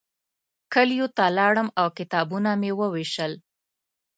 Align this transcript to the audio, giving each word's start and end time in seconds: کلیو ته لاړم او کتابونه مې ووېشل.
کلیو 0.73 1.07
ته 1.17 1.25
لاړم 1.37 1.67
او 1.79 1.87
کتابونه 1.97 2.49
مې 2.61 2.71
ووېشل. 2.79 3.31